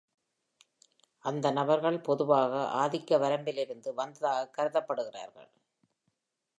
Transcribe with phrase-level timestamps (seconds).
[1.19, 5.49] அந்த நபர்கள் பொதுவாக ஆதிக்கவரம்பிலிருந்து வந்ததாகக் கருதப்படுகிறார்கள்.